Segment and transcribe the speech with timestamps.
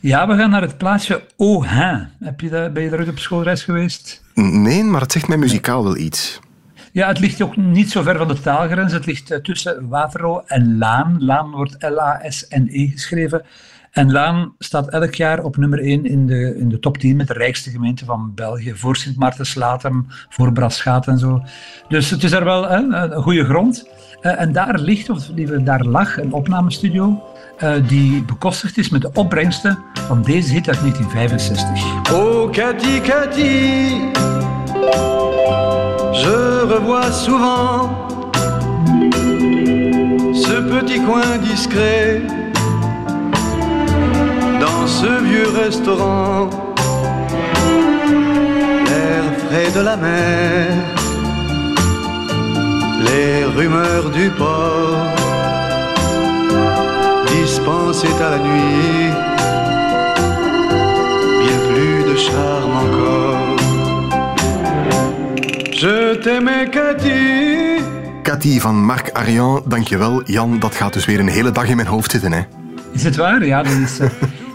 [0.00, 2.08] Ja, we gaan naar het plaatsje Autun.
[2.20, 4.22] Heb je daar, ben je daar ooit op schoolreis geweest?
[4.34, 6.40] Nee, maar het zegt mij muzikaal wel iets.
[6.92, 8.92] Ja, het ligt ook niet zo ver van de taalgrens.
[8.92, 11.16] Het ligt eh, tussen Waterloo en Laan.
[11.18, 13.42] Laan wordt L-A-S-N-E geschreven.
[13.90, 17.26] En Laan staat elk jaar op nummer 1 in de, in de top 10 met
[17.26, 18.74] de rijkste gemeente van België.
[18.74, 21.42] Voor Sint Maarten-Slatem, voor Braschaat en zo.
[21.88, 23.88] Dus het is er wel hè, een goede grond.
[24.22, 27.22] Uh, en daar ligt, of liever daar lag, een opnamestudio.
[27.62, 32.12] Uh, die bekostigd is met de opbrengsten van deze hit uit 1965.
[32.12, 33.92] Oh Cathy, Cathy,
[36.12, 37.90] je revois souvent
[40.34, 42.39] ce petit coin discret
[44.80, 46.48] dans ce vieux restaurant,
[48.86, 50.68] l'air frais de la mer,
[53.08, 55.06] les rumeurs du port
[57.32, 59.12] dispensaient à la nuit
[61.42, 63.56] bien plus de charme encore.
[65.82, 67.82] Je t'aimais, Cathy.
[68.22, 70.22] Cathy van Marc Arian, dankjewel.
[70.24, 72.42] Jan, dat gaat dus weer een hele dag in mijn hoofd zitten, hè?
[72.92, 73.44] Is het waar?
[73.44, 73.98] Ja, dat is...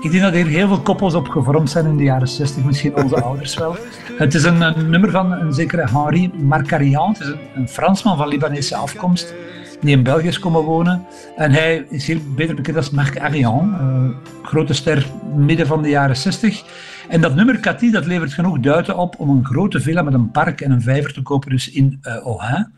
[0.06, 2.96] Ik denk dat er heel veel koppels op gevormd zijn in de jaren 60, misschien
[2.96, 3.76] onze ouders wel.
[4.18, 7.10] Het is een, nummer van een zekere Henri Marcarian.
[7.10, 9.34] Het is een, Fransman van Libanese afkomst
[9.82, 11.06] die in België is komen wonen.
[11.36, 15.90] En hij is heel beter bekend als Marc Arian, uh, grote ster midden van de
[15.90, 16.64] jaren 60.
[17.10, 20.32] En dat nummer Cathy, dat levert genoeg duiten op om een grote villa met een
[20.32, 22.74] park en een vijver te kopen, dus in uh, Autun.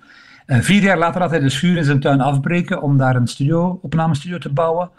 [0.47, 3.27] Uh, vier jaar later had hij de schuur in zijn tuin afbreken om daar een
[3.27, 4.89] studio, opnamestudio te bouwen.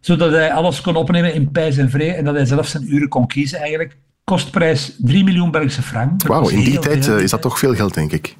[0.00, 3.08] Zodat hij alles kon opnemen in pijs en vrede en dat hij zelf zijn uren
[3.08, 3.96] kon kiezen eigenlijk.
[4.24, 6.22] Kostprijs 3 miljoen Belgische frank.
[6.22, 8.36] Wauw, in die tijd is dat toch veel geld, denk ik.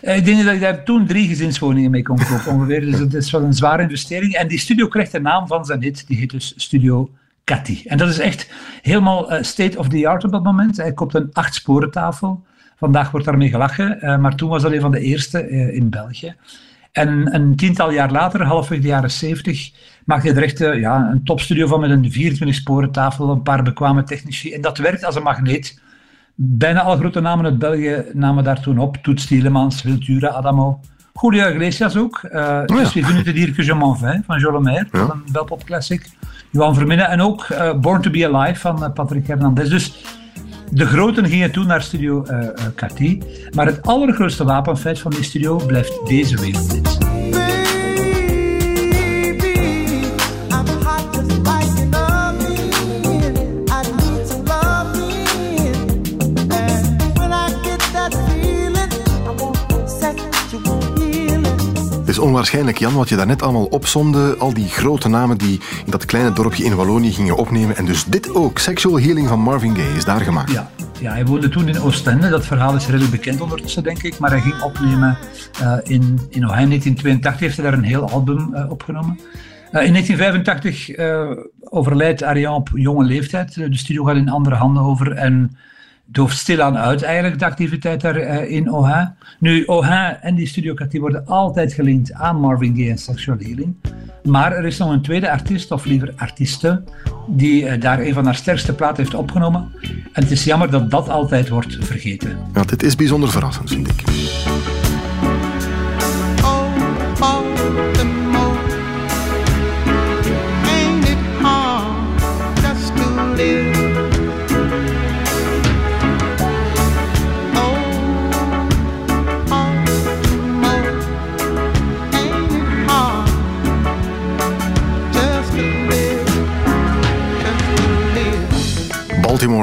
[0.00, 2.80] Ik denk dat ik daar toen drie gezinswoningen mee kon kopen ongeveer.
[2.80, 4.34] Dus het is wel een zware investering.
[4.34, 6.06] En die studio krijgt de naam van zijn hit.
[6.06, 7.10] Die heet dus Studio
[7.44, 7.82] Cathy.
[7.86, 8.50] En dat is echt
[8.82, 10.76] helemaal uh, state of the art op dat moment.
[10.76, 12.44] Hij koopt een achtsporentafel.
[12.76, 16.34] Vandaag wordt daarmee gelachen, maar toen was dat een van de eerste in België.
[16.92, 19.70] En een tiental jaar later, halfweg de jaren 70,
[20.04, 24.04] maakte hij er echt ja, een topstudio van met een 24 sporentafel, een paar bekwame
[24.04, 24.52] technici.
[24.52, 25.80] En dat werkt als een magneet.
[26.34, 28.96] Bijna alle grote namen uit België namen daar toen op.
[28.96, 30.80] Toets Tielemans, Wiltura, Adamo.
[31.20, 32.20] Julio Iglesias ook.
[32.24, 32.64] Uh, oh ja.
[32.64, 34.86] Dus we het hier que je m'en vais van ja.
[34.90, 36.06] van een Belpop Classic.
[36.50, 39.68] Johan Verminnen en ook uh, Born to be Alive van uh, Patrick Hernandez.
[39.68, 40.04] Dus
[40.74, 43.18] de groten gingen toen naar studio uh.
[43.54, 47.01] Maar het allergrootste wapenfeit van die studio blijft deze wereldhit.
[62.12, 64.36] Is onwaarschijnlijk, Jan, wat je daarnet allemaal opzomde.
[64.38, 67.76] Al die grote namen die in dat kleine dorpje in Wallonië gingen opnemen.
[67.76, 70.52] En dus dit ook, Sexual Healing van Marvin Gaye, is daar gemaakt.
[70.52, 72.28] Ja, ja hij woonde toen in Oostende.
[72.28, 74.18] Dat verhaal is redelijk bekend ondertussen, denk ik.
[74.18, 75.18] Maar hij ging opnemen
[75.62, 76.66] uh, in, in Ohio.
[76.68, 79.18] 1982 heeft hij daar een heel album uh, opgenomen.
[79.72, 80.90] Uh, in 1985
[81.60, 83.54] overlijdt Ariane op jonge leeftijd.
[83.54, 85.56] De studio gaat in andere handen over en
[86.04, 89.14] dooft stilaan uit eigenlijk, de activiteit daar uh, in OHA.
[89.38, 93.74] Nu, OHA en die Studio worden altijd gelinkt aan Marvin Gaye en Sexual Healing.
[94.22, 96.82] Maar er is nog een tweede artiest, of liever artieste,
[97.26, 99.72] die uh, daar een van haar sterkste platen heeft opgenomen.
[100.12, 102.38] En het is jammer dat dat altijd wordt vergeten.
[102.54, 104.02] Ja, dit is bijzonder verrassend, vind ik.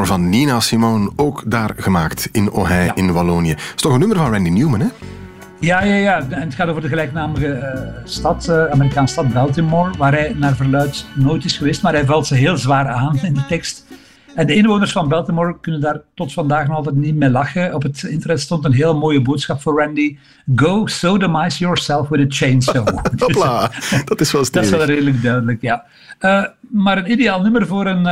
[0.10, 2.96] Van Nina Simone, ook daar gemaakt in Ohio ja.
[2.96, 3.54] in Wallonië.
[3.54, 4.88] Dat is toch een nummer van Randy Newman, hè?
[5.60, 6.18] Ja, ja, ja.
[6.30, 10.56] En het gaat over de gelijknamige uh, stad, uh, Amerikaanse stad Baltimore, waar hij naar
[10.56, 13.86] verluid nooit is geweest, maar hij valt ze heel zwaar aan in de tekst.
[14.36, 17.74] En de inwoners van Baltimore kunnen daar tot vandaag nog altijd niet mee lachen.
[17.74, 20.18] Op het internet stond een heel mooie boodschap voor Randy.
[20.56, 22.88] Go sodomize yourself with a chainsaw.
[23.18, 23.72] Hopla,
[24.06, 25.84] dat is wel Dat is wel redelijk duidelijk, ja.
[26.20, 28.06] Uh, maar een ideaal nummer voor een,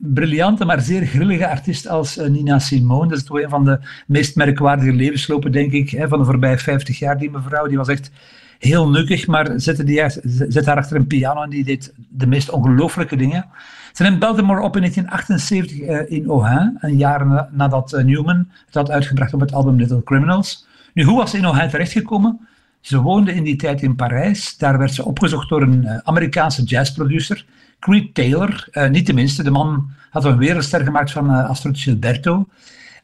[0.00, 3.08] briljante, maar zeer grillige artiest als eh, Nina Simone.
[3.08, 6.58] Dat is toch een van de meest merkwaardige levenslopen, denk ik, hè, van de voorbije
[6.58, 7.18] 50 jaar.
[7.18, 8.10] Die mevrouw, die was echt
[8.58, 10.04] heel nukkig, maar zette, die,
[10.48, 13.46] zette haar achter een piano en die deed de meest ongelooflijke dingen.
[13.92, 18.74] Ze neemt Baltimore op in 1978 uh, in Ohain, een jaar nadat uh, Newman het
[18.74, 20.66] had uitgebracht op het album Little Criminals.
[20.94, 22.48] Nu, hoe was ze in Ohain terechtgekomen?
[22.80, 24.56] Ze woonde in die tijd in Parijs.
[24.56, 27.44] Daar werd ze opgezocht door een Amerikaanse jazzproducer,
[27.80, 28.68] Creed Taylor.
[28.90, 32.46] niet de minste, de man had een wereldster gemaakt van Astrid Gilberto.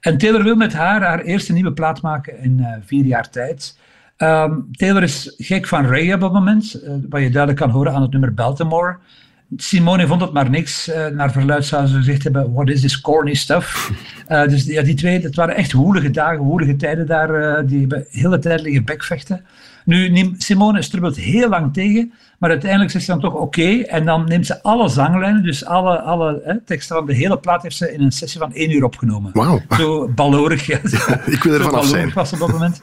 [0.01, 3.79] En Taylor wil met haar haar eerste nieuwe plaat maken in vier jaar tijd.
[4.19, 8.03] Um, Taylor is gek van reggae op het moment, wat je duidelijk kan horen aan
[8.03, 8.97] het nummer Baltimore.
[9.57, 10.89] Simone vond het maar niks.
[10.89, 13.91] Uh, naar verluid zou ze gezegd hebben, what is this corny stuff?
[14.29, 17.61] Uh, dus ja, die twee, dat waren echt woelige dagen, woelige tijden daar.
[17.61, 19.45] Uh, die hebben hele tijd liggen bekvechten.
[19.85, 23.79] Nu, Simone strubbelt heel lang tegen, maar uiteindelijk zegt ze dan toch oké.
[23.79, 27.63] en dan neemt ze alle zanglijnen, dus alle, alle hè, teksten van de hele plaat
[27.63, 29.31] heeft ze in een sessie van één uur opgenomen.
[29.33, 29.61] Wauw.
[29.69, 30.67] Zo ballorig.
[30.67, 30.79] Ja,
[31.27, 32.13] ik wil er vanaf zijn.
[32.15, 32.83] was op dat moment.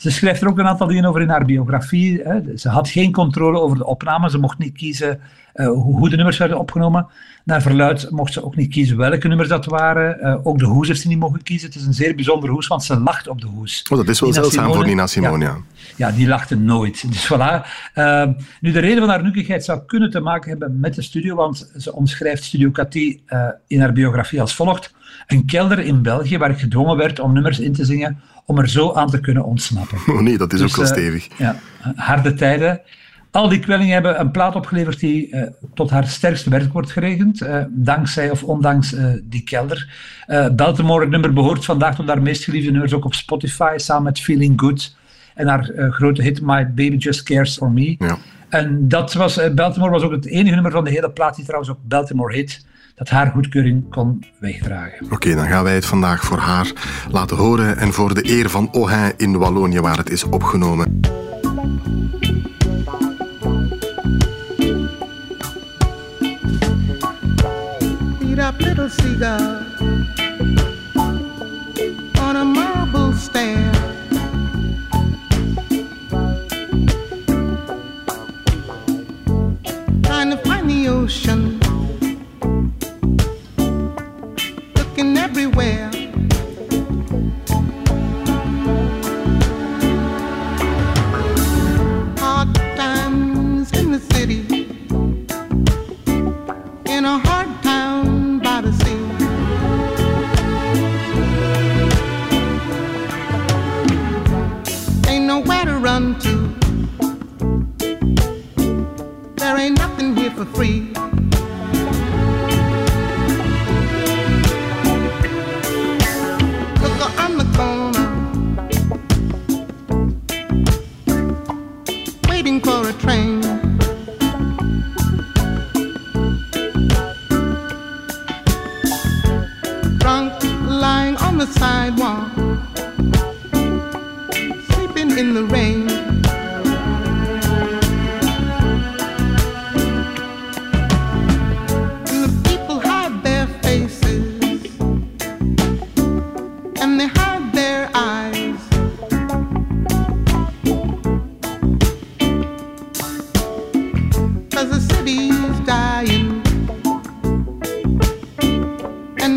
[0.00, 2.20] Ze schrijft er ook een aantal dingen over in haar biografie.
[2.22, 2.56] Hè.
[2.56, 4.30] Ze had geen controle over de opname.
[4.30, 5.20] Ze mocht niet kiezen
[5.54, 7.06] uh, hoe de nummers werden opgenomen.
[7.44, 10.18] Naar verluid mocht ze ook niet kiezen welke nummers dat waren.
[10.22, 11.68] Uh, ook de hoes heeft ze niet mogen kiezen.
[11.68, 13.86] Het is een zeer bijzondere hoes, want ze lacht op de hoes.
[13.90, 15.56] Oh, dat is wel zeldzaam voor Nina Simone, ja.
[15.96, 16.10] ja.
[16.10, 17.04] die lachte nooit.
[17.10, 17.66] Dus voilà.
[17.94, 18.26] Uh,
[18.60, 21.70] nu, de reden van haar nukkigheid zou kunnen te maken hebben met de studio, want
[21.76, 23.20] ze omschrijft Studio Cathy
[23.66, 24.94] in haar biografie als volgt.
[25.26, 28.68] Een kelder in België waar ik gedwongen werd om nummers in te zingen om er
[28.68, 29.98] zo aan te kunnen ontsnappen.
[30.14, 31.28] Oh nee, dat is dus, ook wel stevig.
[31.38, 31.56] ja,
[31.94, 32.80] harde tijden.
[33.30, 35.42] Al die kwellingen hebben een plaat opgeleverd die uh,
[35.74, 39.88] tot haar sterkste werk wordt gerekend, uh, dankzij of ondanks uh, die kelder.
[40.56, 44.20] Baltimore, het nummer, behoort vandaag tot haar meest geliefde nummers ook op Spotify, samen met
[44.20, 44.96] Feeling Good
[45.34, 47.94] en haar grote hit My Baby Just Cares For Me.
[47.98, 48.18] Ja.
[48.48, 51.70] En dat was, Baltimore was ook het enige nummer van de hele plaat die trouwens
[51.70, 52.64] ook Baltimore hit
[53.00, 55.06] dat haar goedkeuring kon wegdragen.
[55.10, 56.72] Oké, dan gaan wij het vandaag voor haar
[57.10, 61.00] laten horen en voor de eer van Ohain in Wallonië waar het is opgenomen.
[68.38, 69.64] up little seagull
[72.18, 72.59] on a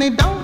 [0.04, 0.43] out in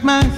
[0.00, 0.37] the country